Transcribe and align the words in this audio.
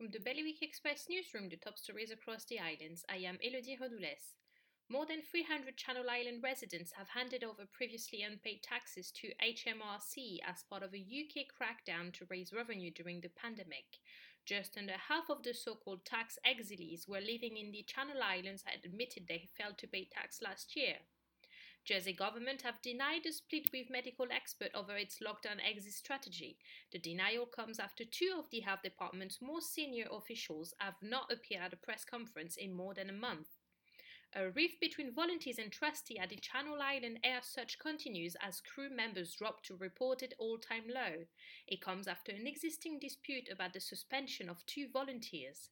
From 0.00 0.08
the 0.08 0.18
Bailiwick 0.18 0.62
Express 0.62 1.10
newsroom, 1.10 1.50
the 1.50 1.58
top 1.58 1.76
stories 1.76 2.10
across 2.10 2.46
the 2.46 2.58
islands, 2.58 3.04
I 3.10 3.16
am 3.16 3.36
Elodie 3.42 3.76
Rodoules. 3.78 4.32
More 4.88 5.04
than 5.04 5.20
300 5.20 5.76
Channel 5.76 6.08
Island 6.08 6.42
residents 6.42 6.92
have 6.92 7.10
handed 7.10 7.44
over 7.44 7.68
previously 7.70 8.22
unpaid 8.22 8.62
taxes 8.62 9.12
to 9.20 9.34
HMRC 9.44 10.38
as 10.42 10.64
part 10.70 10.82
of 10.82 10.94
a 10.94 11.04
UK 11.04 11.44
crackdown 11.52 12.14
to 12.14 12.24
raise 12.30 12.50
revenue 12.50 12.90
during 12.90 13.20
the 13.20 13.28
pandemic. 13.28 14.00
Just 14.46 14.78
under 14.78 14.94
half 14.94 15.28
of 15.28 15.42
the 15.42 15.52
so 15.52 15.74
called 15.74 16.06
tax 16.06 16.38
exiles 16.46 17.06
were 17.06 17.20
living 17.20 17.58
in 17.58 17.70
the 17.70 17.82
Channel 17.86 18.22
Islands 18.22 18.64
admitted 18.82 19.26
they 19.28 19.50
failed 19.54 19.76
to 19.76 19.86
pay 19.86 20.08
tax 20.10 20.40
last 20.40 20.76
year. 20.76 20.96
Jersey 21.84 22.12
government 22.12 22.62
have 22.62 22.82
denied 22.82 23.26
a 23.26 23.32
split 23.32 23.70
with 23.72 23.90
medical 23.90 24.26
expert 24.30 24.70
over 24.74 24.96
its 24.96 25.18
lockdown 25.18 25.58
exit 25.66 25.94
strategy. 25.94 26.58
The 26.92 26.98
denial 26.98 27.46
comes 27.46 27.78
after 27.78 28.04
two 28.04 28.34
of 28.38 28.50
the 28.50 28.60
health 28.60 28.82
department's 28.82 29.40
most 29.40 29.72
senior 29.72 30.06
officials 30.12 30.74
have 30.78 30.94
not 31.02 31.32
appeared 31.32 31.62
at 31.62 31.72
a 31.72 31.76
press 31.76 32.04
conference 32.04 32.56
in 32.56 32.74
more 32.74 32.94
than 32.94 33.08
a 33.08 33.14
month. 33.14 33.48
A 34.34 34.50
rift 34.50 34.78
between 34.80 35.12
volunteers 35.12 35.58
and 35.58 35.72
trustees 35.72 36.18
at 36.20 36.28
the 36.28 36.36
Channel 36.36 36.80
Island 36.80 37.18
Air 37.24 37.40
Search 37.42 37.78
continues 37.80 38.36
as 38.40 38.60
crew 38.60 38.88
members 38.88 39.34
drop 39.34 39.64
to 39.64 39.74
reported 39.74 40.34
all-time 40.38 40.84
low. 40.86 41.26
It 41.66 41.80
comes 41.80 42.06
after 42.06 42.30
an 42.30 42.46
existing 42.46 43.00
dispute 43.00 43.48
about 43.50 43.72
the 43.72 43.80
suspension 43.80 44.48
of 44.48 44.64
two 44.66 44.86
volunteers. 44.92 45.70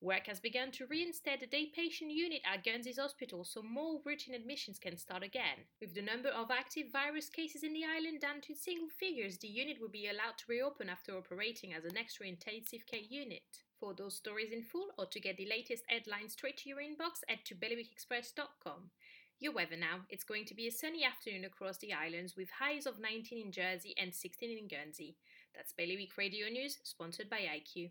Work 0.00 0.28
has 0.28 0.38
begun 0.38 0.70
to 0.72 0.86
reinstate 0.86 1.40
the 1.40 1.46
day 1.46 1.72
patient 1.74 2.12
unit 2.12 2.40
at 2.46 2.62
Guernsey's 2.62 3.00
hospital 3.00 3.44
so 3.44 3.62
more 3.62 4.00
routine 4.04 4.34
admissions 4.34 4.78
can 4.78 4.96
start 4.96 5.24
again. 5.24 5.66
With 5.80 5.92
the 5.92 6.02
number 6.02 6.28
of 6.28 6.52
active 6.52 6.92
virus 6.92 7.28
cases 7.28 7.64
in 7.64 7.72
the 7.72 7.82
island 7.84 8.20
down 8.20 8.40
to 8.42 8.54
single 8.54 8.88
figures, 8.88 9.38
the 9.38 9.48
unit 9.48 9.78
will 9.80 9.88
be 9.88 10.06
allowed 10.06 10.38
to 10.38 10.44
reopen 10.48 10.88
after 10.88 11.16
operating 11.16 11.74
as 11.74 11.84
an 11.84 11.96
extra 11.96 12.26
intensive 12.26 12.86
care 12.86 13.00
unit. 13.08 13.42
For 13.80 13.92
those 13.92 14.14
stories 14.14 14.52
in 14.52 14.62
full 14.62 14.86
or 14.98 15.06
to 15.06 15.18
get 15.18 15.36
the 15.36 15.48
latest 15.48 15.82
headlines 15.88 16.34
straight 16.34 16.58
to 16.58 16.68
your 16.68 16.78
inbox, 16.78 17.26
head 17.26 17.40
to 17.46 17.56
bailiwickexpress.com. 17.56 18.90
Your 19.40 19.52
weather 19.52 19.76
now. 19.76 20.00
It's 20.10 20.24
going 20.24 20.44
to 20.46 20.54
be 20.54 20.68
a 20.68 20.72
sunny 20.72 21.04
afternoon 21.04 21.44
across 21.44 21.78
the 21.78 21.92
islands 21.92 22.36
with 22.36 22.48
highs 22.60 22.86
of 22.86 23.00
19 23.00 23.46
in 23.46 23.52
Jersey 23.52 23.94
and 24.00 24.14
16 24.14 24.58
in 24.58 24.68
Guernsey. 24.68 25.16
That's 25.56 25.72
Bailiwick 25.72 26.16
Radio 26.16 26.48
News, 26.48 26.78
sponsored 26.84 27.28
by 27.28 27.40
iQ 27.40 27.90